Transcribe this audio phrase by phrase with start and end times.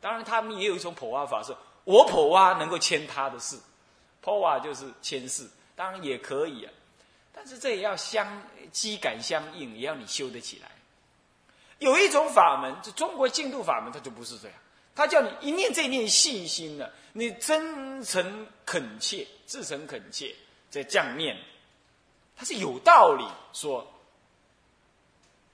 [0.00, 1.54] 当然，他们也有一种破瓦法，是
[1.84, 3.58] 我破瓦能够牵他的事，
[4.20, 6.72] 破瓦就是牵事，当然也可以啊。
[7.32, 10.70] 但是这也要相机感相应，也要你修得起来。
[11.78, 14.56] 有一种法门，就中国净土法门，它就不是这样。
[14.94, 20.34] 他叫你一念这念信心呢，你真诚恳切、至诚恳切
[20.70, 21.36] 在降念，
[22.36, 23.86] 他是有道理说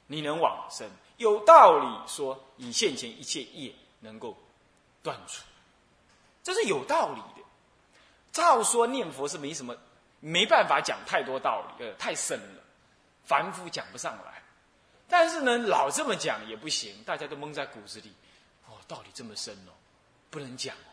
[0.07, 0.89] 你能往生，
[1.19, 3.71] 有道理说你现前一切业。
[4.05, 4.37] 能够
[5.03, 5.43] 断除，
[6.43, 7.47] 这是有道理的。
[8.31, 9.75] 照说念佛是没什么，
[10.21, 12.63] 没办法讲太多道理，呃，太深了，
[13.25, 14.43] 凡夫讲不上来。
[15.09, 18.13] 但是呢，老这么讲也不行，大家都蒙在骨子里。
[18.67, 19.73] 哦，道理这么深哦，
[20.31, 20.91] 不能讲哦，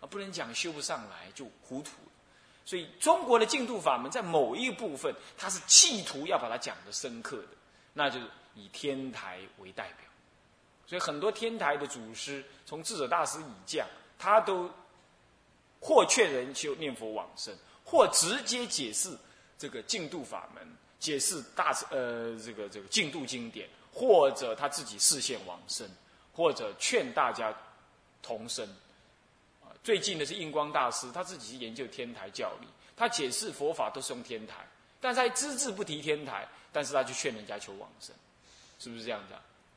[0.00, 1.90] 啊，不能讲，修不上来就糊涂。
[2.64, 7.48] 所以中国的净土法门在某一部分，它是企图要把它讲的深刻的，
[7.92, 10.08] 那就是以天台为代表。
[10.88, 13.86] 所以很多天台的祖师，从智者大师以降，
[14.18, 14.70] 他都
[15.78, 17.54] 或劝人修念佛往生，
[17.84, 19.14] 或直接解释
[19.58, 20.66] 这个净度法门，
[20.98, 25.86] 解释大呃这个这个净度经典，或者他自己视现往生，
[26.32, 27.54] 或者劝大家
[28.22, 28.66] 同生。
[29.60, 34.66] 啊，最近的是印光大师，他自己研究天台教理，他解释佛法都是用天台，
[35.02, 38.16] 但是他只字不提天台，但是他去劝人家求往生，
[38.78, 39.20] 是不是这样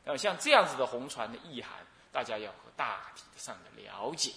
[0.04, 0.10] 子？
[0.10, 1.72] 呃，像这样子的红船的意涵，
[2.12, 4.32] 大家要大体上的了解。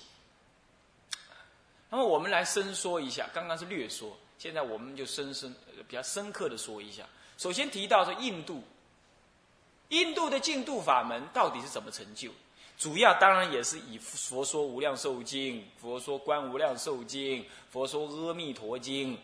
[1.90, 5.54] 那么我们来深说一下，刚刚是略说，现在我们就深深
[5.88, 7.04] 比较深刻的说一下。
[7.38, 8.62] 首先提到说印度，
[9.88, 12.30] 印度的净度法门到底是怎么成就？
[12.76, 19.16] 主要当然也是以佛说无量寿经、佛说观无量寿经、佛说阿弥陀经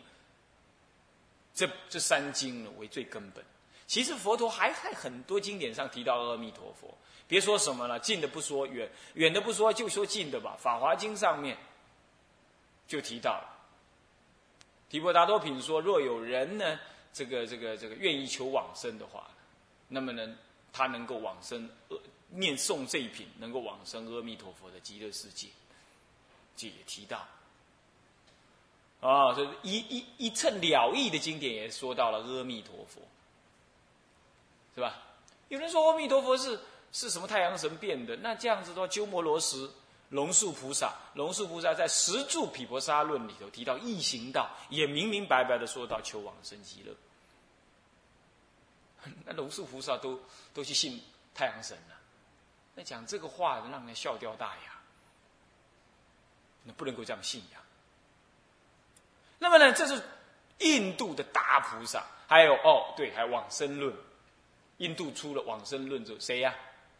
[1.52, 3.44] 这这三经为最根本。
[3.90, 6.96] 其实佛陀还在很多经典上提到阿弥陀佛，
[7.26, 10.54] 别说什么了，近的不说，远远的不说，就说近的吧。
[10.62, 11.58] 《法华经》上面
[12.86, 13.42] 就提到，
[14.88, 16.78] 提婆达多品说，若有人呢，
[17.12, 19.28] 这个这个这个愿意求往生的话，
[19.88, 20.36] 那么呢，
[20.72, 21.68] 他能够往生，
[22.28, 25.48] 念诵这一品，能够往生阿弥陀佛的极乐世界，
[26.56, 27.26] 这也提到。
[29.00, 33.02] 啊，这一一一称了义的经典也说到了阿弥陀佛。
[34.80, 34.96] 对吧？
[35.48, 36.58] 有人说阿弥陀佛是
[36.90, 38.16] 是什么太阳神变的？
[38.16, 39.68] 那这样子的话，鸠摩罗什、
[40.08, 46.94] 龙树菩萨、龙树菩萨在《十住毗婆沙论》里头提到异行道，也明明白白的说到求往生极乐。
[49.26, 50.18] 那龙树菩萨都
[50.54, 50.98] 都去信
[51.34, 51.96] 太阳神了，
[52.74, 54.72] 那讲这个话让人笑掉大牙。
[56.64, 57.60] 那不能够这样信仰。
[59.38, 60.02] 那么呢，这是
[60.60, 63.94] 印度的大菩萨，还有哦，对，还有往生论。
[64.80, 66.54] 印度出了往生论，之后，谁呀？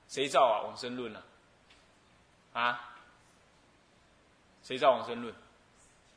[0.07, 0.61] 谁造啊？
[0.67, 1.23] 往生论呢？
[2.53, 2.95] 啊？
[4.63, 5.35] 谁造往生论？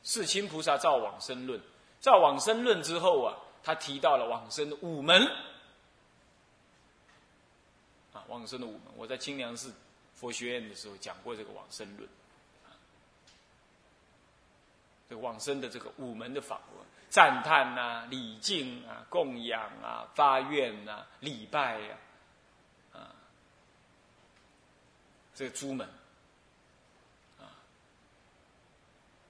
[0.03, 1.59] 世亲菩萨造往生论。
[2.01, 5.25] 造往生论之后啊，他提到了往生的五门。
[8.11, 9.73] 啊，往生的五门，我在清凉寺
[10.15, 12.09] 佛学院的时候讲过这个往生论。
[15.07, 16.59] 这个往生的这个五门的法。
[17.13, 21.95] 赞叹呐，礼敬啊，供养啊，发愿呐，礼拜呀，
[22.91, 23.13] 啊，
[25.35, 25.87] 这个诸门，
[27.39, 27.45] 啊，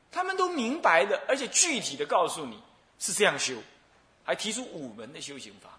[0.09, 2.63] 他们都明白的，而且具体的告诉你
[2.99, 3.61] 是这样修，
[4.23, 5.77] 还提出五门的修行法，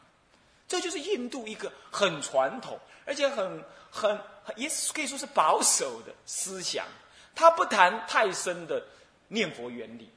[0.69, 4.21] 这就是印度一个很传统，而且很很
[4.57, 6.87] 也可以说是保守的思想，
[7.35, 8.85] 他不谈太深的
[9.29, 10.11] 念佛原理。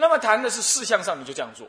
[0.00, 1.68] 那么谈的是事项上，你就这样做。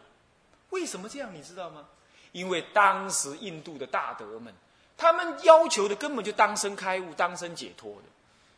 [0.70, 1.34] 为什么这样？
[1.34, 1.88] 你知道吗？
[2.32, 4.54] 因为当时印度的大德们，
[4.96, 8.04] 他们要求的根本就当生开悟、当生解脱的。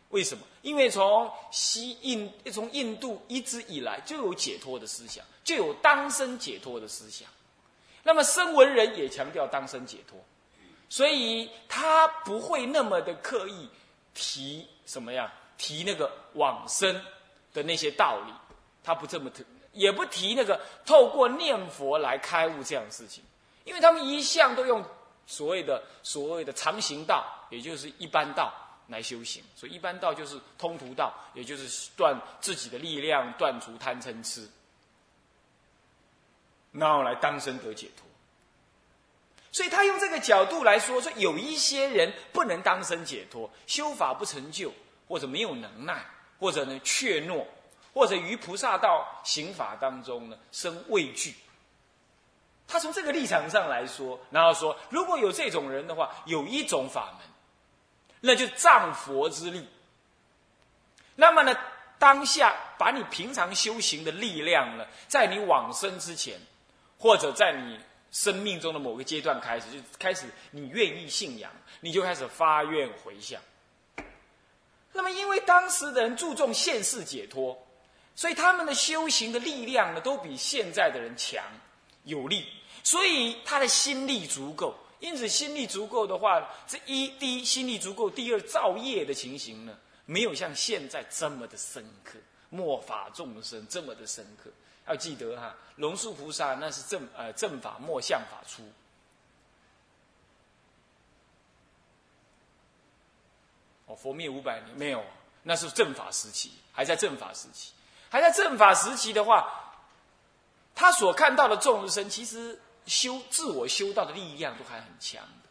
[0.09, 0.43] 为什么？
[0.61, 7.29] 因为从西印、从印度一直以来就有解脱的思想，就有当生解脱的思想。
[8.03, 10.19] 那么声闻人也强调当生解脱，
[10.89, 13.69] 所以他不会那么的刻意
[14.13, 15.31] 提什么呀？
[15.57, 16.93] 提那个往生
[17.53, 18.33] 的那些道理，
[18.83, 19.45] 他不这么提。
[19.73, 23.23] 也不提那个透过念佛来开悟这样的事情，
[23.63, 24.83] 因为他们一向都用
[25.25, 28.53] 所谓的所谓的常行道，也就是一般道
[28.87, 29.41] 来修行。
[29.55, 34.49] 所以一般道就是通途道，也就是断自己的力量，断除贪嗔痴，
[36.71, 38.05] 然后来当生得解脱。
[39.53, 44.73] 所以他用这个角度来说，说有一些人不能当生解脱，修法不成就，
[45.07, 46.05] 或者没有能耐，
[46.39, 47.45] 或者呢怯懦。
[47.93, 51.35] 或者于菩萨道行法当中呢生畏惧，
[52.67, 57.27] 他从这个立场上来说，然后说如果有这种人的话，有一种法门，
[58.21, 59.67] 那就仗佛之力。
[61.15, 61.55] 那么呢，
[61.99, 66.39] 当下把你平常修行的力量呢，在你往生之前，
[66.97, 67.79] 或者在你
[68.11, 71.51] 生命中的某个阶段开始，就开始你愿意信仰，
[71.81, 73.41] 你就开始发愿回向。
[74.93, 77.57] 那么，因为当时的人注重现世解脱，
[78.15, 81.43] 所以他们的修行的力量呢，都比现在的人强
[82.03, 82.45] 有力，
[82.83, 84.75] 所以他的心力足够。
[84.99, 89.75] 因此，心力足够的话，这一第一心力足够，第二造业的情形呢？
[90.05, 92.19] 没有像现在这么的深刻，
[92.49, 94.51] 末法众生这么的深刻。
[94.87, 98.61] 要记得哈，龙树菩萨那是正呃正法末相法出。
[103.85, 105.03] 哦，佛灭五百年没有，
[105.43, 107.71] 那是正法时期，还在正法时期，
[108.11, 109.47] 还在正法时期的话，
[110.75, 115.49] 他所看到的众生，其实修自我修道的力量都还很强的。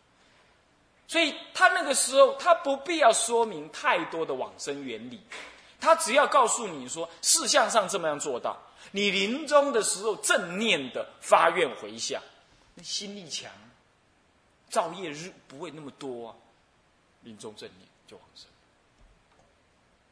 [1.09, 5.21] 所以他那个时候，他不必要说明太多的往生原理，
[5.81, 8.57] 他只要告诉你说，事项上这么样做到，
[8.93, 12.23] 你临终的时候正念的发愿回向，
[12.83, 13.51] 心力强，
[14.69, 16.37] 造业日不会那么多啊，
[17.23, 18.47] 临终正念就往生。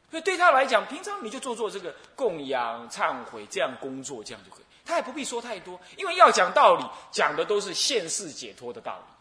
[0.09, 9.13] 所以对他来讲，平常你就做做这个供养、忏悔这样工作，这样就可以，他也不必说太多，因为要讲道理，讲的都是现世解脱的道理。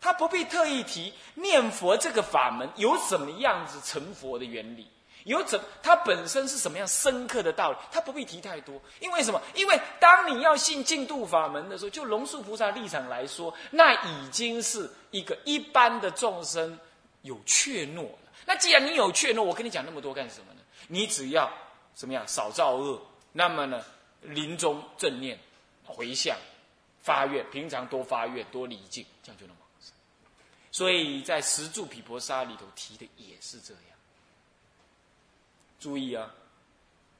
[0.00, 4.90] 他不必特意提念佛这个法门有什么样子成佛的原理，
[5.24, 8.80] 有怎它本身是什么样深刻的道理，他不必提太多。
[8.98, 9.40] 因为什么？
[9.54, 16.78] 因为当你要信净度法门的时候，就龙树菩萨立场来说，那已经是一个一般的众生
[17.20, 18.18] 有怯懦了。
[18.50, 20.60] 那既然你有怯懦，我跟你讲那么多干什么呢？
[20.88, 21.48] 你只要
[21.94, 23.00] 怎么样少造恶，
[23.30, 23.80] 那么呢，
[24.22, 25.38] 临终正念
[25.84, 26.36] 回向
[27.00, 29.92] 发愿，平常多发愿多礼敬，这样就能往生。
[30.72, 33.82] 所以在十住毗婆沙里头提的也是这样。
[35.78, 36.28] 注意啊，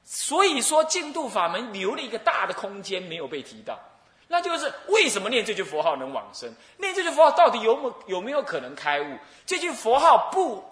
[0.03, 3.79] 所以说净度法门留了一个大的空间没有被提到，
[4.27, 6.53] 那就是为什么念这句佛号能往生？
[6.75, 9.17] 念这句佛号到底有没有没有可能开悟？
[9.45, 10.69] 这句佛号不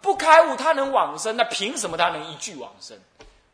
[0.00, 1.36] 不开悟，他能往生？
[1.36, 2.98] 那凭什么他能一句往生？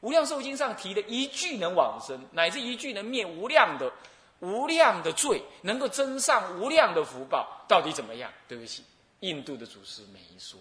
[0.00, 3.92] 无量寿经上提的一句能往生，乃至一句能灭无量的。
[4.40, 8.32] 无量的罪能够增上无量的福报，到底怎么样？
[8.48, 8.82] 对不起，
[9.20, 10.58] 印度的祖师没说。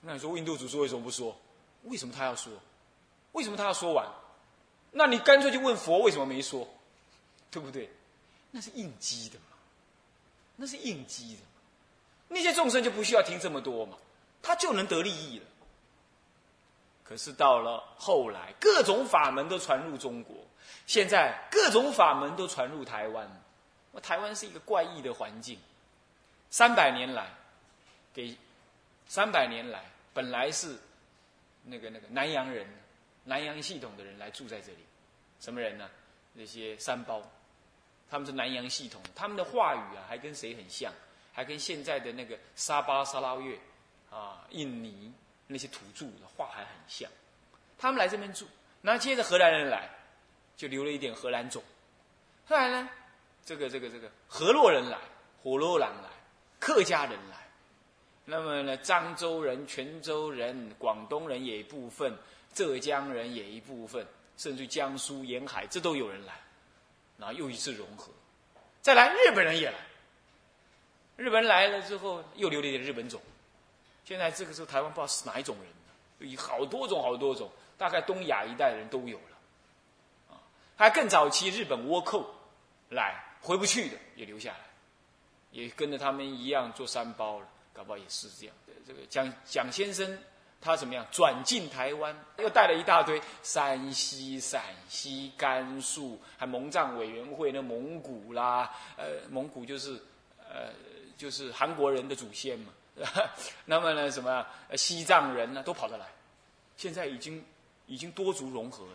[0.00, 1.36] 那你说印度祖师为什么不说？
[1.82, 2.50] 为什么他要说？
[3.32, 4.08] 为什么他要说完？
[4.92, 6.66] 那你干脆就问佛为什么没说？
[7.50, 7.90] 对不对？
[8.50, 9.38] 那是应激的，
[10.60, 11.40] 那是应激的。
[12.28, 13.96] 那些众生就不需要听这么多嘛，
[14.42, 15.44] 他就能得利益了。
[17.02, 20.36] 可是到了后来，各种法门都传入中国，
[20.86, 23.42] 现在各种法门都传入台湾。
[24.02, 25.58] 台湾是一个怪异的环境，
[26.50, 27.30] 三百年来，
[28.12, 28.36] 给
[29.08, 30.78] 三百年来本来是
[31.64, 32.66] 那个那个南洋人、
[33.24, 34.84] 南洋系统的人来住在这里，
[35.40, 35.88] 什么人呢？
[36.34, 37.20] 那些山包，
[38.10, 40.92] 他们是南洋系统，他们的话语啊，还跟谁很像？
[41.32, 43.56] 还跟现在的那个沙巴、沙拉越
[44.10, 45.12] 啊、印尼。
[45.52, 47.10] 那些土著的话还很像，
[47.76, 48.46] 他们来这边住，
[48.82, 49.90] 那接着荷兰人来，
[50.56, 51.60] 就留了一点荷兰种。
[52.46, 52.88] 后来呢，
[53.44, 54.96] 这个这个这个河洛人来，
[55.42, 56.08] 火洛兰来，
[56.60, 57.36] 客家人来，
[58.24, 62.16] 那么呢，漳州人、泉州人、广东人也一部分，
[62.54, 66.40] 浙江人也一部分，甚至江苏沿海这都有人来，
[67.20, 68.10] 然后又一次融合。
[68.82, 69.76] 再来，日本人也来，
[71.16, 73.20] 日本人来了之后，又留了一点日本种。
[74.04, 75.56] 现在这个时候，台湾不知道是哪一种
[76.18, 80.40] 人，有好多种好多种，大概东亚一带的人都有了，啊，
[80.76, 82.34] 还更早期日本倭寇
[82.88, 84.64] 来回不去的也留下来，
[85.50, 88.56] 也跟着他们一样做山包了，搞不好也是这样。
[88.86, 90.18] 这个蒋蒋先生
[90.60, 99.98] 他怎么样转进台湾，又带了一大堆山西、陕西、甘肃，还蒙藏委员会那蒙古啦，呃，蒙古就是
[100.38, 100.70] 呃
[101.16, 102.72] 就是韩国人的祖先嘛。
[103.64, 104.44] 那么呢，什么
[104.76, 106.06] 西藏人呢，都跑得来。
[106.76, 107.42] 现在已经
[107.86, 108.92] 已经多族融合了。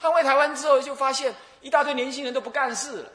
[0.00, 3.12] 捍卫台湾之后，就发现一大堆年轻人都不干事了，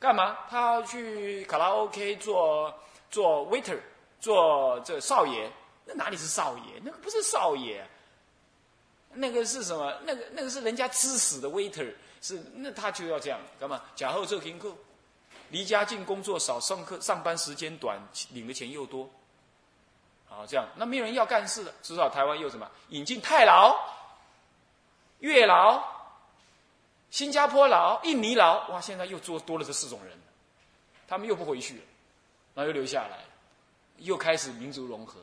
[0.00, 0.36] 干嘛？
[0.50, 2.74] 他要去卡拉 OK 做
[3.10, 3.78] 做 waiter，
[4.20, 5.48] 做这少爷。
[5.84, 6.80] 那哪里是少爷？
[6.82, 7.86] 那个不是少爷，
[9.12, 9.92] 那个是什么？
[10.04, 11.92] 那个那个是人家吃死的 waiter。
[12.22, 13.82] 是那他就要这样干嘛？
[13.94, 14.74] 假后做听课。
[15.50, 18.00] 离家近，工作少，上课上班时间短，
[18.30, 19.08] 领的钱又多，
[20.26, 21.72] 好这样，那没有人要干事了。
[21.82, 22.68] 至少台湾又什么？
[22.88, 23.78] 引进太劳、
[25.18, 25.84] 月劳、
[27.10, 30.18] 新加坡佬、印尼佬，哇，现在又多多了这四种人，
[31.06, 31.82] 他们又不回去了，
[32.54, 33.18] 然后又留下来，
[33.98, 35.20] 又开始民族融合。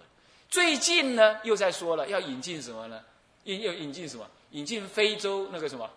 [0.51, 3.01] 最近呢，又在说了要引进什么呢？
[3.45, 4.29] 引又引进什么？
[4.51, 5.89] 引进非洲那个什么？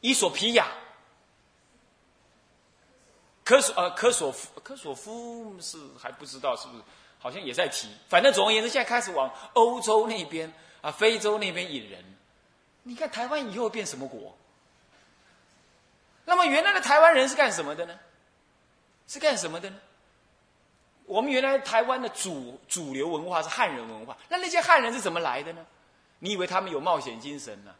[0.00, 0.66] 伊索皮亚。
[3.44, 6.82] 科索呃科索夫科索夫是还不知道是不是，
[7.20, 7.88] 好像也在提。
[8.08, 12.02] 反正总而言之，现在开始往欧洲那边啊、非洲那边引人。
[12.82, 14.36] 你看台湾以后变什么国？
[16.24, 17.96] 那么原来的台湾人是干什么的呢？
[19.06, 19.76] 是干什么的呢？
[21.06, 25.64] 我们原来台湾的主主流文化是汉人文化，那那些汉人是怎么来的呢？
[26.18, 27.74] 你以为他们有冒险精神呢？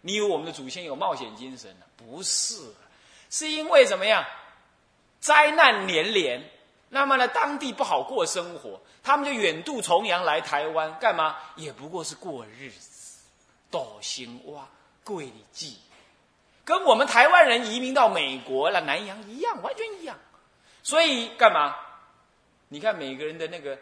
[0.00, 1.86] 你以为我们的祖先有冒险精神呢？
[1.96, 2.56] 不是，
[3.30, 4.24] 是因为怎么样？
[5.20, 6.42] 灾难连连，
[6.88, 11.36] 那么呢，当地不好过生活，他们就远渡重洋来台湾干嘛？
[11.56, 13.20] 也不过是过日子，
[13.70, 14.66] 斗心哇，
[15.04, 15.78] 贵里记，
[16.64, 20.18] 跟我们台湾人移民到美国了南洋一样，完全一样。
[20.82, 21.76] 所以干嘛？
[22.72, 23.78] 你看每个人的那个，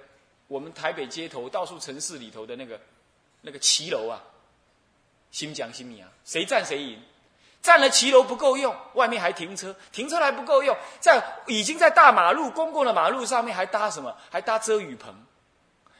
[0.49, 2.81] 我们台北街头到处城市里头的那个
[3.41, 4.21] 那个骑楼啊，
[5.31, 7.01] 新讲新米啊，谁占谁赢？
[7.63, 14.17] 占了骑楼不够用，外面还停车，停车还不够用，在已经在大马路公共的马路上面还搭什么？
[14.29, 15.15] 还搭遮雨棚。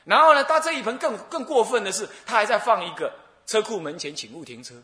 [0.03, 3.13] 然后呢，搭遮雨棚更更过分的是，他还在放一个
[3.47, 4.75] 车库门前请勿停车，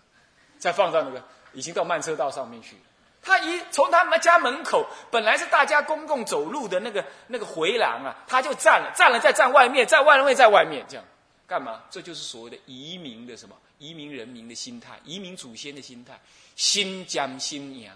[0.61, 1.21] 再放到那个
[1.53, 2.83] 已经到慢车道上面去了。
[3.27, 11.05] 他一从他们家门口本来是大家公共走路的那个那个回廊啊，他就占了，占了再站外面，在外面在外面这样
[11.47, 11.83] 干嘛？
[11.91, 13.57] 这就是所谓的移民的什么？
[13.79, 16.19] 移民人民的心态，移民祖先的心态。
[16.55, 17.95] 新疆、新娘，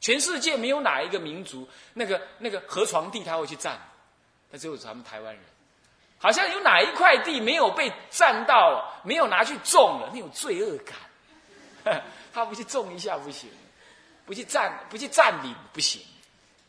[0.00, 3.78] 全世界没有哪一个民族，那个那个河床地他会去占，
[4.50, 5.42] 那只有咱们台湾人。
[6.18, 10.78] 好像有哪一块地没有被占到了，没有拿去种了，那种罪恶
[11.84, 13.50] 感， 他不去种一下不行，
[14.30, 16.00] 不去占，不去占领不行。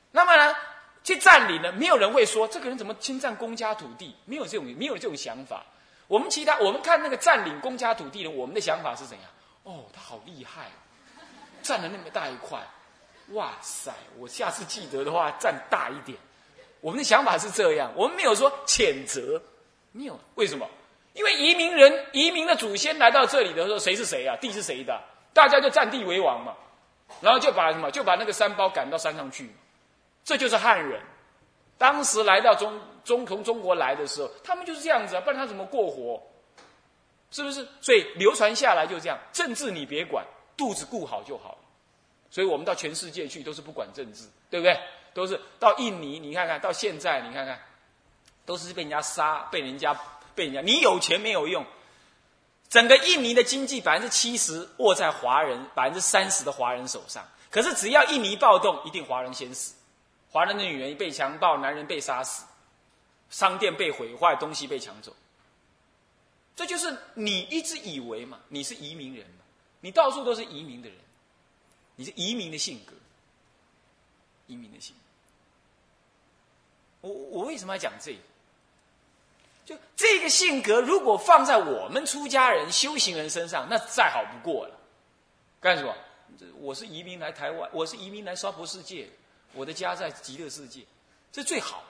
[0.09, 0.55] 那么呢，
[1.03, 5.63] 去占领呢，没有人会说这个人怎么侵占公家土地，没有这种没有这种想法。
[6.07, 9.29] 我们其他我们看那个占领公家土地的，我们的想法是怎样？
[9.61, 10.71] 哦，他好厉害。
[11.61, 12.59] 占了那么大一块，
[13.33, 13.93] 哇塞！
[14.17, 16.17] 我下次记得的话，占大一点。
[16.79, 19.39] 我们的想法是这样，我们没有说谴责，
[19.91, 20.19] 没有。
[20.33, 20.67] 为什么？
[21.13, 24.35] 因为移民人、移民的祖先来到这里的时候，谁是谁啊？
[24.41, 24.99] 地是谁的？
[25.31, 26.55] 大家就占地为王嘛。
[27.19, 27.91] 然后就把什么？
[27.91, 29.49] 就把那个山包赶到山上去。
[30.23, 31.01] 这就是汉人。
[31.77, 36.21] 当时来到中中从中国来的时候，他们就是这样子啊，不然他怎么过活？
[37.31, 37.67] 是不是？
[37.81, 39.17] 所以流传下来就这样。
[39.33, 40.25] 政治你别管。
[40.57, 41.57] 肚子顾好就好了，
[42.29, 44.79] 所以我们到全世界去都是不管政治，对不对？
[45.11, 47.59] 都是到印尼，你看看到现在，你看看，
[48.45, 49.97] 都是被人家杀，被人家
[50.35, 50.61] 被人家。
[50.61, 51.65] 你有钱没有用，
[52.71, 57.27] 整个印尼的经济百分之七十握在华人百分之三十的华人手上。
[57.49, 59.75] 可是只要印尼暴动，一定华人先死，
[60.31, 62.45] 华人的女人被强暴，男人被杀死，
[63.29, 65.13] 商店被毁坏，东西被抢走。
[66.55, 69.43] 这就是你一直以为嘛，你是移民人嘛。
[69.81, 70.97] 你到处都是移民的人，
[71.97, 72.93] 你是移民的性格，
[74.47, 74.95] 移民的性
[77.01, 77.09] 格。
[77.09, 78.19] 我我为什么要讲这个？
[79.65, 84.75] 就这个性格，如果放在我们出家人、修行人身上，那再好不过了。
[85.59, 85.95] 干什么？
[86.59, 89.07] 我是移民来台湾，我是移民来娑婆世界，
[89.53, 90.81] 我的家在极乐世界，
[91.31, 91.83] 这最好。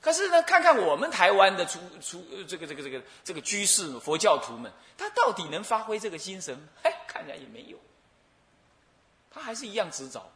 [0.00, 6.56] 可是呢，看看我们台湾的出出这个这个这个这个居士佛教徒们，他到底能发挥这个精神？
[6.84, 7.78] 哎，看来也没有，
[9.30, 10.30] 他还是一样执着。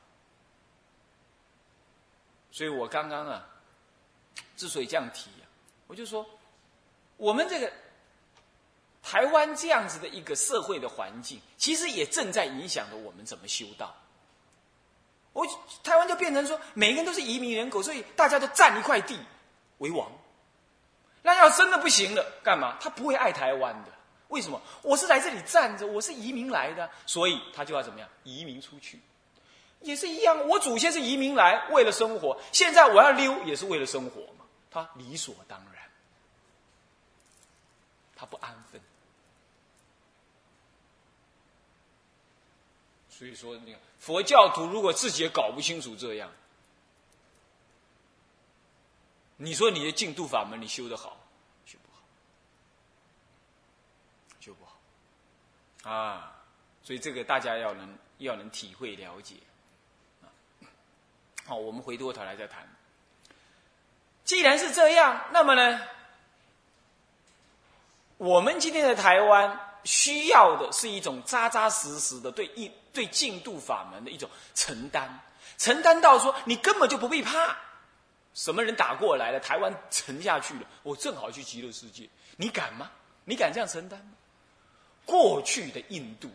[2.50, 3.46] 所以我刚刚啊，
[4.56, 5.46] 之所以这样提啊，
[5.86, 6.26] 我就说，
[7.20, 7.70] 我们这个
[9.02, 13.94] 台湾这样子的一个社会的环境，其实也正在影响着我们怎么修道。
[15.34, 15.46] 我
[15.84, 19.18] 台湾就变成说，每个人都是移民人口，所以大家都占一块地。
[19.78, 20.10] 为王，
[21.22, 22.76] 那要真的不行了，干嘛？
[22.80, 23.90] 他不会爱台湾的。
[24.28, 24.60] 为什么？
[24.82, 28.08] 我是来这里站着，我是移民来的，所以他就要怎么样？
[28.24, 29.00] 移民出去，
[29.80, 30.46] 也是一样。
[30.48, 34.44] 我祖先是移民来，为了生活，现在我要溜，也是为了生活嘛。
[34.70, 35.79] 他理所当然，
[38.20, 38.78] 他不安分。
[43.08, 46.30] 所以说，你看佛教徒如果自己也搞不清楚这样。
[49.38, 51.18] 你说你的净度法门你修得好，
[51.64, 52.02] 修不好，
[54.38, 56.42] 修不好，啊，
[56.82, 59.36] 所以这个大家要能要能体会了解，
[60.20, 60.28] 啊，
[61.46, 62.68] 好，我们回过头来再谈。
[64.24, 65.80] 既然是这样，那么呢，
[68.20, 75.08] 我们今天的台湾需要的是一种扎扎实实的对一对净度法门的一种承担，
[75.56, 77.56] 承担到说你根本就不必怕，
[78.34, 82.90] 什么人打过来了，台湾沉下去了，我正好去极乐世界，你敢吗？
[83.24, 84.12] 你敢这样承担吗？
[85.06, 86.28] 过去的印度，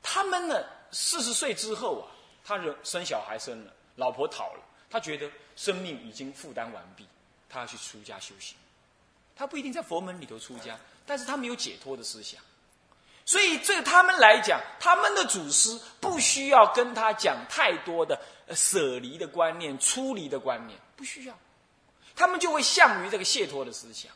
[0.00, 2.06] 他们呢四十岁之后啊，
[2.44, 7.04] 他人生小孩生了，老婆讨了，他觉得生命已经负担完毕，
[7.48, 8.56] 他要去出家修行。
[9.38, 10.76] 他不一定在佛门里头出家，
[11.06, 12.42] 但是他没有解脱的思想，
[13.24, 18.20] 所以对他们来讲，他们的祖师不需要跟他讲太多的
[18.52, 21.38] 舍离的观念、出离的观念，不需要，
[22.16, 24.10] 他们就会向于这个解脱的思想。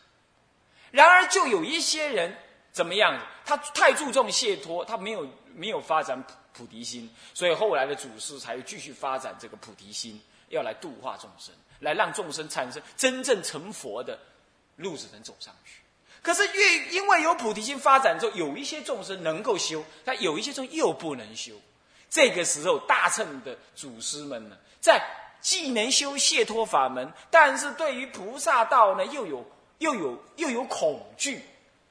[0.91, 2.37] 然而，就有一些人
[2.73, 3.17] 怎么样？
[3.45, 14.19] 他太注重解脱，他没有没有发展菩菩提心，所以后来的祖师才继续发展这个菩提心，要来度化众生，来让众生产生真正成佛的。
[14.77, 15.81] 路子能走上去，
[16.23, 21.53] 可是越因为有菩提心发展之后，有一些众生能够修，但有一些众又不能修。
[22.09, 25.03] 这个时候，大乘的祖师们呢，在
[25.41, 29.45] 既能修解脱法门，但是对于菩萨道呢，又有
[29.79, 31.43] 又有又有恐惧，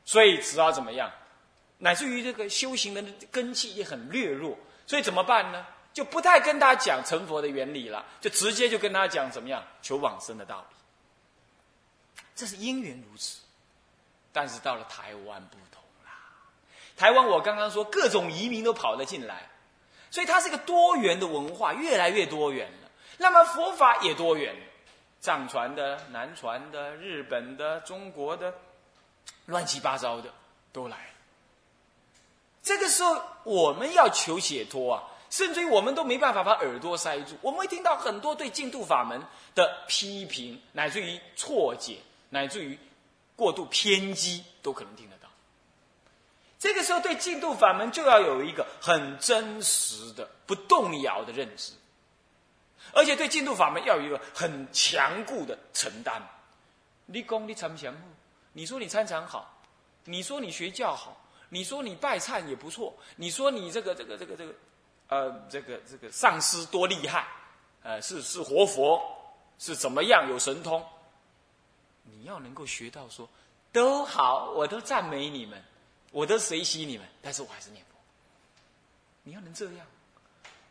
[0.05, 1.11] 所以只要怎么样，
[1.79, 5.65] 乃至于这个修行的根气也很略弱，所以怎么办呢？
[5.93, 10.75] 就不太跟他讲成佛的原理了，就直接就跟他讲怎么样求往生的道理。
[12.41, 13.41] 这是因缘如此，
[14.33, 16.11] 但是到了台湾不同啦。
[16.97, 19.47] 台湾我刚刚说各种移民都跑了进来，
[20.09, 22.89] 所以它是一个多元的文化，越来越多元了。
[23.19, 24.55] 那么佛法也多元，
[25.19, 28.51] 藏传的、南传的、日本的、中国的，
[29.45, 30.33] 乱七八糟的
[30.73, 30.97] 都来。
[32.63, 39.21] 这个时候我们要求解脱啊，甚至于我们都没办法把耳朵塞住，我们会听到很多对净土法门
[39.53, 41.97] 的批评，乃至于错解。
[42.31, 42.79] 乃至于
[43.35, 45.29] 过度偏激都可能听得到。
[46.57, 51.73] 这个时候，对净土法门就要有一个很真实的、不动摇的认知，
[52.93, 56.21] 而且对净土法门要有一个很强固的承担。
[57.07, 57.93] 你功你参禅
[58.53, 59.61] 你说你参禅好，
[60.05, 64.53] 你说你学教好，你说你拜忏也不错，你说你这个这个这个这个，
[65.07, 67.27] 呃，这个这个上师多厉害，
[67.81, 69.01] 呃，是是活佛，
[69.57, 70.85] 是怎么样有神通。
[72.03, 73.27] 你要能够学到说，
[73.71, 75.63] 都好，我都赞美你们，
[76.11, 77.97] 我都随喜你们，但是我还是念佛。
[79.23, 79.85] 你要能这样，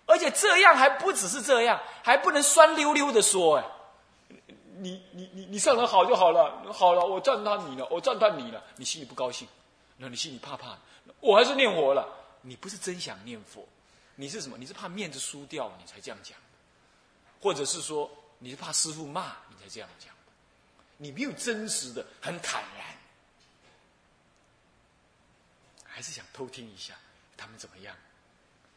[0.07, 3.65] 而且这样还不只是这样，还不能酸溜溜的说，哎，
[4.79, 9.47] 你你你你上人好就好了，好了，我赞叹你了，我赞叹你了，你心里不高兴，
[9.97, 10.77] 那你心里怕怕，
[11.21, 12.07] 我还是念佛了，
[12.43, 13.67] 你不是真想念佛，
[14.17, 14.59] 你是什么？
[14.59, 16.37] 你是怕面子输掉，你才这样讲，
[17.41, 20.13] 或者是说你是怕师傅骂，你才这样讲。
[21.03, 22.87] 你没有真实的、很坦然，
[25.83, 26.95] 还是想偷听一下
[27.39, 27.97] 他们怎么样？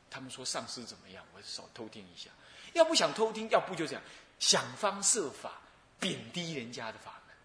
[0.10, 1.26] 他们说上司怎么样？
[1.34, 2.30] 我少偷听一下。
[2.72, 4.02] 要不想偷听，要不就这样
[4.40, 5.60] 想方设法
[6.00, 7.36] 贬低人家的法门，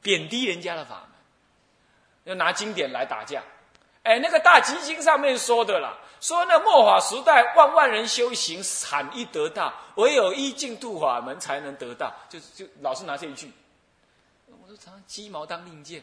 [0.00, 1.10] 贬低人家的法门，
[2.22, 3.42] 要拿经典来打架。
[4.02, 13.52] 哎，那个大基金上面说的啦，说那末法时代万万人修行惨一得道，唯有一净度法门才能得到，就就老是拿这一句。
[14.46, 16.02] 我说常鸡毛当令箭。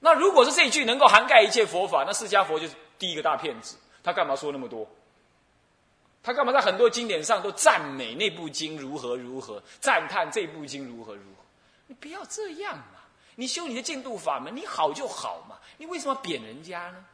[0.00, 3.76] 那如果是这一句能够涵盖一切佛法，那释迦佛就是第一个大骗子。
[4.02, 4.86] 他干嘛说那么多？
[6.22, 11.44] 他干嘛在很多经典上都赞美那部经如何如何，赞叹这部经如何如何？
[11.86, 13.00] 你不要这样嘛！
[13.36, 15.56] 你修你的净度法门，你好就好嘛。
[15.76, 17.04] 你为什么贬人家呢？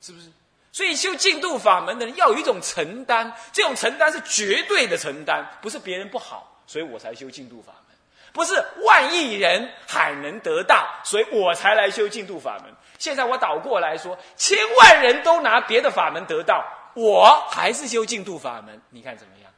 [0.00, 0.30] 是不是？
[0.70, 7.96] 所以修净度法门的人要有一种承担，这种承担是绝对的承担，不是别人不好，所以我才修净度法门；
[8.32, 8.54] 不是
[8.84, 12.74] 万亿人还能得到，所以我才来修净度法门。
[12.98, 19.52] 现在我倒过来说，千万人都拿别的法门得到，我还是修净度法门，你看怎么样？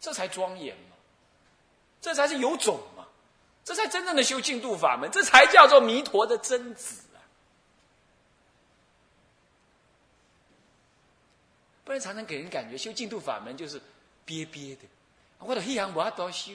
[0.00, 0.96] 这才庄严嘛，
[2.00, 2.80] 这才是有种。
[3.64, 7.18] 这才真正的修净度法门，这才叫做弥陀的真子啊！
[11.82, 13.80] 不然常常给人感觉修净度法门就是
[14.26, 14.82] 憋憋的。
[15.38, 16.52] 我的一行无多修，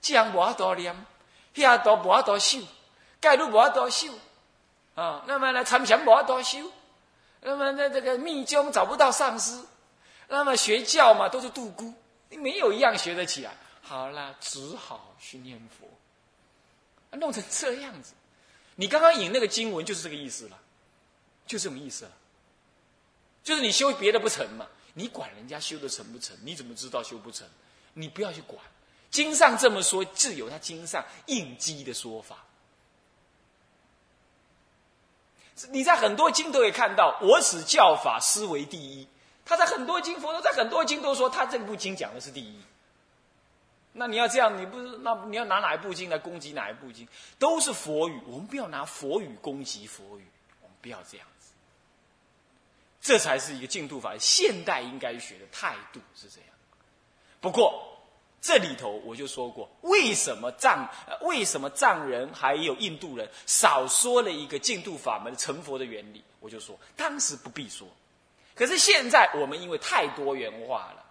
[0.00, 0.94] 这行无多念，
[1.54, 2.60] 那行多无法多修，
[3.20, 4.12] 盖路无多修
[4.94, 5.24] 啊。
[5.26, 6.70] 那么呢，参禅无多修，
[7.40, 9.60] 那么那这个密宗找不到上师，
[10.28, 11.92] 那么学教嘛都是度孤，
[12.28, 13.52] 你没有一样学得起来。
[13.82, 15.88] 好了，只好去念佛。
[17.16, 18.12] 弄成这样子，
[18.76, 20.58] 你刚刚引那个经文就是这个意思了，
[21.46, 22.10] 就这种意思了。
[23.42, 26.36] 就是你修别的不成嘛，你管人家修的成不成？
[26.42, 27.46] 你怎么知道修不成？
[27.94, 28.58] 你不要去管，
[29.10, 32.44] 经上这么说，自有他经上应机的说法。
[35.70, 39.08] 你在很多经都可以看到，我此教法思为第一。
[39.44, 42.60] 他在很多经，佛说在很多经都说他这部经讲的是第一。
[43.96, 47.08] 那你要这样，你不是那你要拿哪一部经来攻击哪一部经？
[47.38, 50.26] 都是佛语，我们不要拿佛语攻击佛语，
[50.62, 51.52] 我们不要这样子。
[53.00, 56.50] 这才是一个净土法，现代应该学的态度是这样。
[57.40, 57.92] 不过。
[58.38, 60.88] 这里头我就说过，为什么藏
[61.22, 66.22] 为什么藏人还有印度人少说了一个净土法门成佛的原理？
[66.38, 67.88] 我就说当时不必说，
[68.54, 71.04] 可是现在我们因为太多元化了，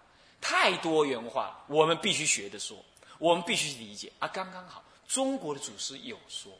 [0.48, 2.76] 太多元化，我们必须学的说，
[3.18, 6.52] 我们必须理解啊，刚刚好，中国的祖师有说，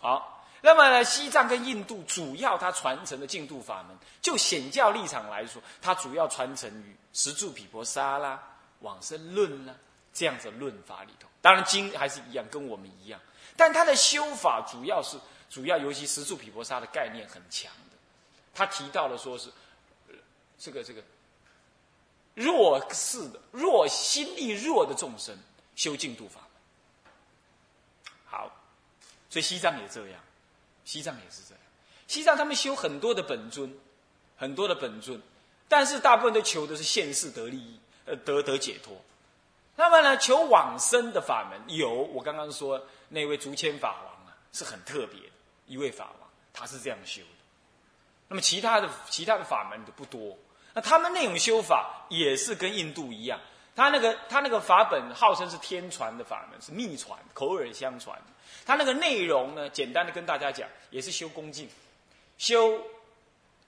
[0.00, 8.42] 好，那么呢，西藏跟印度主要它传承的净土法门，就显教立场来说，它主要传承于十住毗婆沙啦。
[8.80, 9.76] 往生论呢，
[10.14, 13.20] 这样子论法里头，当然经还是一样，跟我们一样，
[13.58, 15.18] 但它的修法主要是
[15.50, 17.96] 主要，尤其十住毗婆沙的概念很强的。
[18.54, 19.52] 他提到了说是
[20.58, 21.02] 这个这个
[22.38, 25.36] 弱势的弱心力弱的众生
[25.74, 27.12] 修净土法门。
[28.24, 28.50] 好，
[29.28, 30.20] 所以西藏也这样，
[30.84, 31.60] 西藏也是这样。
[32.06, 33.76] 西藏他们修很多的本尊，
[34.36, 35.20] 很多的本尊，
[35.68, 37.80] 但是大部分都求的是现世得利益。
[38.06, 38.96] 呃，得得解脱。
[39.76, 45.34] 那么呢，求往生的法门有，我刚刚说那位竹签法王啊，是很特别的
[45.66, 47.28] 一位法王，他是这样修的。
[48.28, 50.38] 那么其他的其他的法门都不多。
[50.78, 53.40] 那他们那种修法也是跟印度一样，
[53.74, 58.16] 他那个他那个法本号称是天传的法门，是秘传，口耳相传。
[58.64, 61.68] 他那个内容呢，简单的跟大家讲，也是修恭敬，
[62.36, 62.80] 修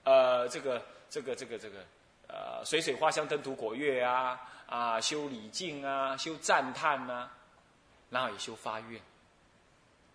[0.05, 1.85] 呃这个这个这个这个。
[2.29, 7.29] 呃，水水花香灯土果月啊，啊，修礼敬啊，修赞叹呐，
[8.09, 9.01] 然后也修发愿，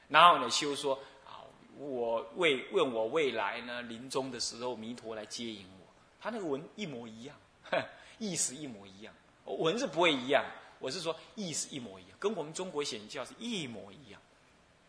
[0.08, 1.43] 然后呢，修说啊，
[1.77, 5.85] 我未问我未来呢，临终的时候，弥陀来接引我，
[6.26, 7.36] 他那个文一模一样，
[8.18, 10.44] 意思一模一样，文字不会一样，
[10.80, 14.20] 我是说意思一模一样，跟我们中国显教是一模一样，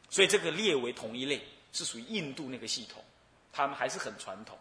[0.08, 3.04] 所以这个列为同一类，是属于印度那个系统，
[3.52, 4.56] 他们还是很传统。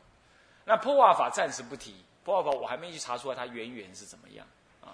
[0.65, 1.95] 那破瓦法暂时不提。
[2.25, 4.45] 破瓦法，我还没去查出来它渊源是怎么样
[4.81, 4.91] 啊。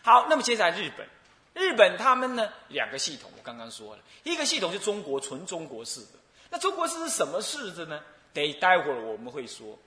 [0.00, 1.06] 好，那么接下来日本，
[1.52, 8.02] 日本他们呢两个系统，我刚刚说了一个系统是中国纯中国式的，那中国式是什么式子呢？
[8.32, 9.78] 得待会儿我们会说，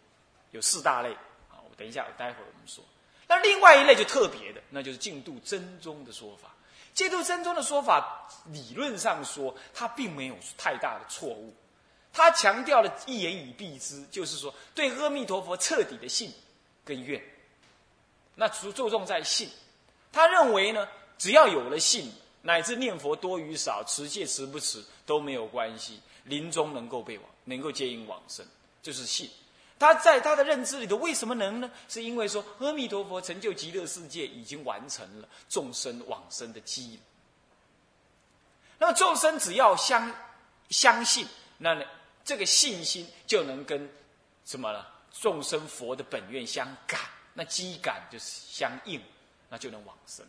[0.54, 1.12] 有四大类
[1.52, 1.60] 啊。
[1.70, 2.82] 我等一下，待会儿我们说。
[3.28, 6.50] 那另外一类就特别的，那就是净度真宗的说法。
[6.94, 11.54] 净度真宗的说法，理论上说，它并没有太大的错误。
[12.16, 16.32] 他强调了一言以蔽之，就是说对阿弥陀佛彻底的信
[16.86, 17.20] 跟愿，
[18.36, 19.50] 那注注重在信。
[20.12, 20.88] 他认为呢，
[21.18, 22.13] 只要有了信，
[22.44, 28.46] 乃至念佛多与少，持戒持不持都没有关系，临终能够被往，能够接引往生，
[28.84, 29.28] 就是信。
[29.84, 31.69] 他在他的认知里头，为什么能呢？
[31.89, 36.98] 是因为说阿弥陀佛成就极乐世界，已经完成了众生往生的机。
[38.80, 40.10] 那么众生只要相
[40.69, 41.84] 相信，那呢？
[42.24, 43.89] 这个信心就能跟
[44.46, 44.86] 什么呢？
[45.12, 47.02] 众生佛的本愿相感，
[47.34, 49.02] 那机感就是相应，
[49.50, 50.26] 那就能往生。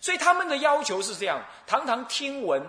[0.00, 2.64] 所以他们的要求是这样：堂堂听闻，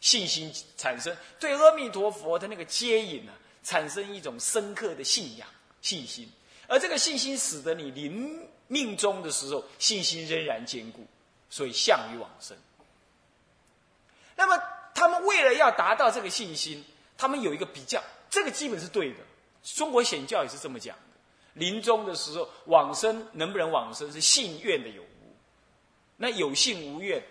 [0.00, 3.32] 信心产生，对阿弥陀佛的那个接引呢，
[3.68, 5.46] 产生一种深刻的信仰
[5.82, 6.26] 信心。
[6.66, 11.06] 而这个信心使得你临命终的时候，信心仍然坚固，
[11.50, 12.56] 所以向于往生。
[14.34, 14.62] 那么。
[14.94, 16.84] 他们为了要达到这个信心，
[17.16, 19.18] 他们有一个比较，这个基本是对的。
[19.62, 21.02] 中国显教也是这么讲的：
[21.52, 25.36] 临终的时候，往生能不能往生是信愿的有无。
[26.16, 27.22] 那有信无愿，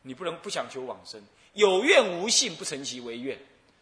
[0.00, 1.20] 你不能不想求往生；
[1.52, 3.38] 有愿无信，不成其为愿，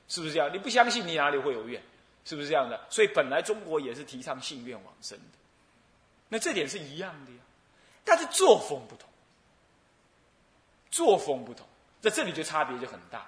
[0.09, 0.53] 是不是这样？
[0.53, 1.81] 你不相信，你哪里会有愿？
[2.29, 2.79] 是不是这样的？
[2.91, 5.39] 所以本来中国也是提倡信愿往生的。
[6.29, 7.39] 那这点是一样的呀，
[8.05, 9.09] 但是作风不同，
[10.91, 11.67] 作风不同。
[12.03, 13.27] 在这里就差别就很大，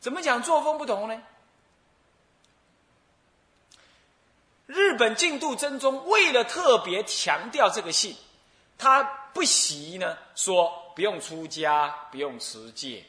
[0.00, 1.22] 怎么讲作风不同呢？
[4.64, 8.16] 日本净度真宗为了特别强调这个信，
[8.78, 13.04] 他不惜呢说不用出家，不用持戒，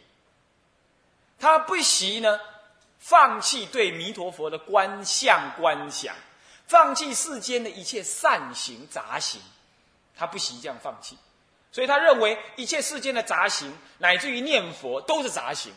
[1.39, 2.37] 他不惜呢
[2.99, 6.15] 放弃对弥陀佛的观相观想，
[6.67, 9.41] 放弃世间的一切善行杂行，
[10.15, 11.17] 他不惜这样放弃。
[11.71, 15.71] 所以他认为一切世间的杂行，乃至于念佛都是杂行，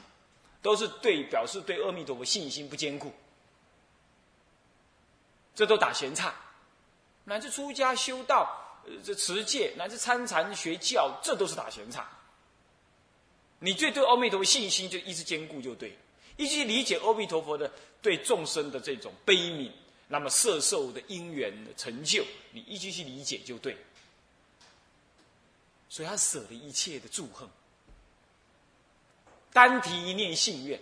[0.62, 3.12] 都是对表示对阿弥陀佛信心不坚固，
[5.54, 6.33] 这都打闲岔。
[7.24, 12.09] 乃至出家修道，呃这持戒乃至参禅学教，这都是打闲岔。
[13.59, 15.98] 你最对阿弥陀佛信心就一直坚固就对，
[16.40, 19.70] 一句理解阿弥陀佛的对众生的这种悲悯，
[20.09, 23.76] 那么色受的因缘的成就，你一句去理解就对。
[25.90, 27.46] 所以他舍了一切的祝恨，
[29.53, 30.81] 单提一念信愿，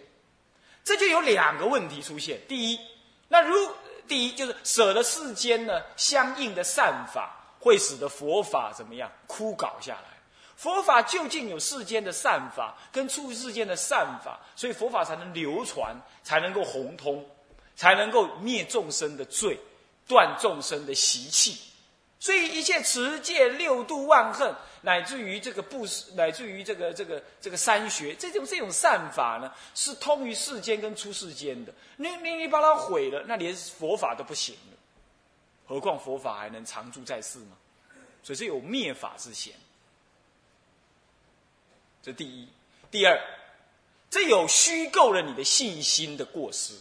[0.85, 2.41] 这就有两个问题出现。
[2.47, 2.79] 第一，
[3.27, 3.75] 那如
[4.07, 10.18] 第一就是舍了世间呢相应的善法，会使得佛法怎么样枯槁下来？
[10.59, 15.95] 佛法究竟有世间的善法跟出世间的善法，所以佛法才能流传，
[16.25, 17.25] 才能够红通，
[17.77, 19.57] 才能够灭众生的罪，
[20.09, 21.57] 断众生的习气。
[22.19, 31.73] 所以一切持戒、六度万恨，乃至于这个布施，乃至于这个这个这个三学，这种这种善法呢，是通于世间跟出世间的。
[31.99, 34.77] 你你你把它毁了，那连佛法都不行了，
[35.69, 37.57] 何况佛法还能常住在世吗？
[38.25, 39.55] 所以是有灭法之嫌。
[42.03, 42.49] 这第一，
[42.91, 43.21] 第二，
[44.11, 46.75] 这有虚构了你的信心的过失。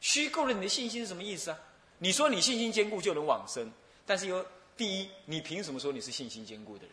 [0.00, 1.58] 虚构了你的信心是什么意思啊？
[1.98, 3.70] 你说你信心坚固就能往生，
[4.04, 4.44] 但是有
[4.76, 6.92] 第一，你凭什么说你是信心坚固的人？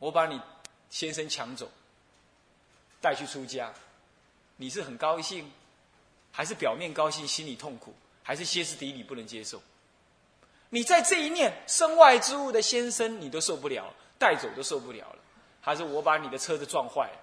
[0.00, 0.40] 我把你
[0.90, 1.70] 先生抢走，
[3.00, 3.72] 带去出家，
[4.56, 5.48] 你是很高兴，
[6.32, 7.94] 还是表面高兴，心里痛苦，
[8.24, 9.62] 还是歇斯底里不能接受？
[10.70, 13.94] 你在这一念身外之物的先生，你都受不了。
[14.22, 15.18] 带走都受不了了，
[15.60, 17.18] 还是我把你的车子撞坏了？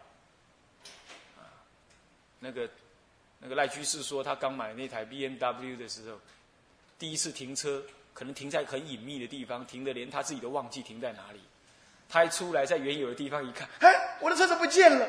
[2.42, 2.70] 那个
[3.40, 6.20] 那个赖居士说，他刚买那台 B M W 的时候，
[6.98, 7.82] 第一次停车，
[8.14, 11.40] 可能停在很隐秘的地方，停的连他自己都忘记停在哪里。
[12.10, 15.08] 他一出来，在原有的地方一看，哎，我的车子不见了。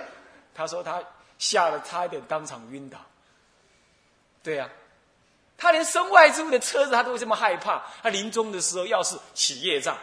[0.54, 1.02] 他说他
[1.38, 3.04] 吓得差一点当场晕倒。
[4.44, 4.70] 对呀，
[5.58, 9.98] 他连身外之物的车子他都这么害怕，他临终的时候要是起业障，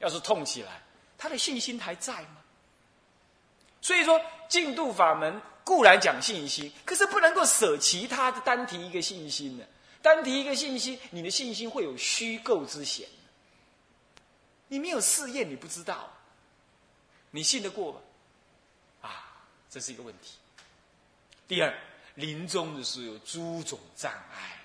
[0.00, 0.82] 要是痛起来。
[1.22, 2.38] 他的信心还在吗？
[3.80, 9.64] 所以说，净度法门固然讲信心，可是不能够舍其他的单提一个信心呢。
[10.02, 13.08] 单提一个信心，你的信心会有虚构之嫌。
[14.66, 16.12] 你没有试验，你不知道。
[17.30, 18.00] 你信得过吗？
[19.02, 20.38] 啊，这是一个问题。
[21.46, 21.72] 第二，
[22.16, 24.60] 临终的时候有诸种障碍。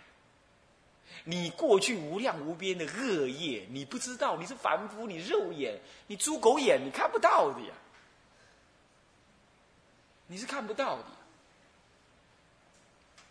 [1.29, 7.73] 你过去无量无边的恶业，你不知道，你是凡夫，你肉眼，你猪狗眼，你看不到的呀，
[10.27, 11.03] 你是看不到的。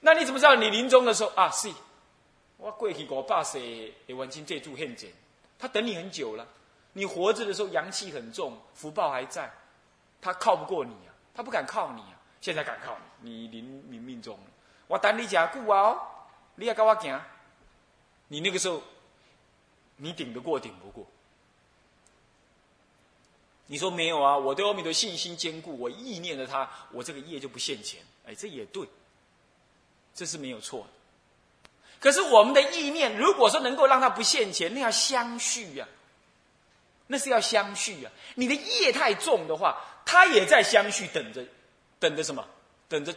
[0.00, 1.50] 那你怎么知道你临终的时候啊？
[1.50, 1.72] 是，
[2.58, 3.58] 我过去我爸是
[4.06, 5.10] 也完成这柱现前，
[5.58, 6.46] 他等你很久了。
[6.92, 9.50] 你活着的时候阳气很重，福报还在，
[10.20, 12.20] 他靠不过你啊，他不敢靠你啊。
[12.42, 14.38] 现在敢靠你，你临临命中，
[14.86, 15.96] 我等你加久啊，
[16.56, 17.18] 你要跟我行。
[18.28, 18.82] 你那个时候，
[19.96, 21.06] 你顶得过顶不过？
[23.68, 24.36] 你说没有啊？
[24.36, 28.00] 我对阿弥陀信心坚固，我意念的他，我这个业就不现前。
[28.24, 28.86] 哎，这也对，
[30.14, 30.86] 这是没有错的。
[31.98, 35.88] 可是我们的意念，如果说能够让他不现前，那要相续呀，
[37.08, 38.10] 那是要相续呀。
[38.36, 41.44] 你的业太重的话，他也在相续，等着，
[41.98, 42.46] 等着什么？
[42.88, 43.12] 等着，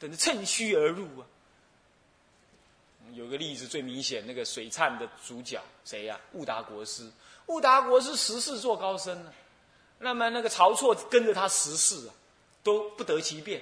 [0.00, 1.26] 等着趁虚而入啊。
[3.14, 6.18] 有个例子最明显，那个水忏的主角谁呀？
[6.32, 7.10] 悟达国师。
[7.46, 9.32] 悟达国师十世做高僧呢，
[9.98, 12.14] 那么那个曹错跟着他十世啊，
[12.62, 13.60] 都不得其便，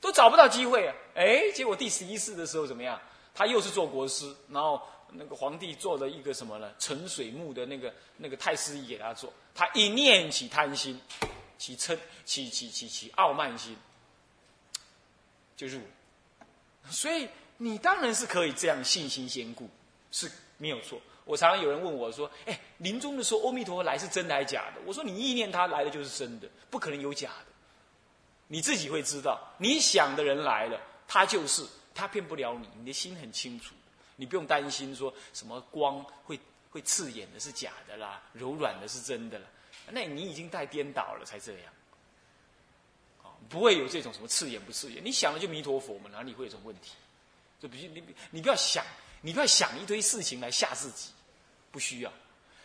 [0.00, 0.94] 都找不到机会啊！
[1.14, 2.98] 哎，结果第十一世的时候怎么样？
[3.34, 4.80] 他又是做国师，然后
[5.12, 6.72] 那个皇帝做了一个什么呢？
[6.78, 10.98] 沉水木的那个那个太师椅给他做，他一念起贪心，
[11.58, 13.76] 起嗔，起起起起傲慢心，
[15.56, 15.80] 就入。
[16.90, 19.68] 所以你当然是可以这样信心坚固，
[20.10, 21.00] 是没有错。
[21.24, 27.46] 我常常有人问我说：“哎，临终的时候，阿弥陀佛来是真的还是假的？”我说：“你意念他来的就是真的，不可能有假的。
[28.46, 32.68] 你自己会知道，你想的人来了，他就是他骗不了你。
[32.78, 33.74] 你的心很清楚，
[34.16, 36.38] 你不用担心说什么光会
[36.70, 39.46] 会刺眼的是假的啦，柔软的是真的啦。
[39.88, 41.72] 那你已经太颠倒了，才这样。”
[43.48, 46.92] 不会有这种什么刺眼不刺眼，你想了就弥陀佛嘛，哪里会有这种问题？
[47.60, 48.84] 就比如你你不要想，
[49.22, 51.10] 你不要想一堆事情来吓自己，
[51.70, 52.12] 不需要。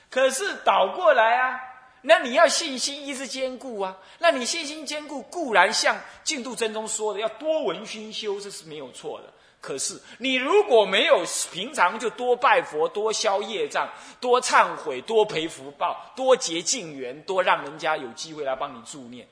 [0.10, 1.60] 可是倒过来啊，
[2.02, 3.98] 那你要信心一直坚固啊。
[4.18, 9.34] 那你信心坚固固然像净度真宗说的，要多闻熏修，这是没有错的。
[9.62, 13.90] 可是你如果没有平常就多拜佛、多消业障、
[14.20, 19.28] 多忏悔、多培福报、多结净缘、多让人家有机会来帮你助念，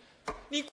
[0.50, 0.64] 你。